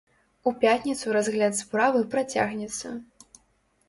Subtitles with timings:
[0.51, 2.87] У пятніцу разгляд справы працягнецца.